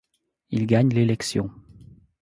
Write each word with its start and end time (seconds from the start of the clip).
Il 0.49 0.65
gagne 0.65 0.89
l'élection. 0.95 1.51